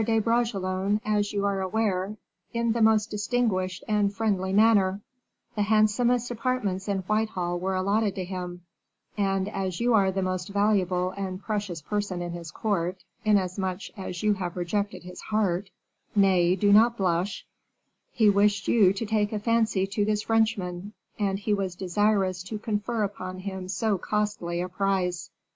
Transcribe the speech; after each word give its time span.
de 0.03 0.17
Bragelonne, 0.19 0.99
as 1.05 1.31
you 1.31 1.45
are 1.45 1.61
aware, 1.61 2.17
in 2.53 2.71
the 2.71 2.81
most 2.81 3.11
distinguished 3.11 3.83
and 3.87 4.11
friendly 4.11 4.51
manner; 4.51 4.99
the 5.55 5.61
handsomest 5.61 6.31
apartments 6.31 6.87
in 6.87 6.97
Whitehall 7.07 7.59
were 7.59 7.75
allotted 7.75 8.15
to 8.15 8.25
him; 8.25 8.63
and 9.15 9.47
as 9.49 9.79
you 9.79 9.93
are 9.93 10.11
the 10.11 10.23
most 10.23 10.49
valuable 10.49 11.11
and 11.11 11.39
precious 11.43 11.83
person 11.83 12.19
in 12.19 12.31
his 12.31 12.49
court, 12.49 13.03
inasmuch 13.25 13.95
as 13.95 14.23
you 14.23 14.33
have 14.33 14.57
rejected 14.57 15.03
his 15.03 15.21
heart, 15.21 15.69
nay, 16.15 16.55
do 16.55 16.73
not 16.73 16.97
blush, 16.97 17.45
he 18.11 18.27
wished 18.27 18.67
you 18.67 18.91
to 18.93 19.05
take 19.05 19.31
a 19.31 19.37
fancy 19.37 19.85
to 19.85 20.03
this 20.03 20.23
Frenchman, 20.23 20.93
and 21.19 21.37
he 21.37 21.53
was 21.53 21.75
desirous 21.75 22.41
to 22.41 22.57
confer 22.57 23.03
upon 23.03 23.37
him 23.37 23.67
so 23.69 23.99
costly 23.99 24.61
a 24.61 24.67
prize. 24.67 25.29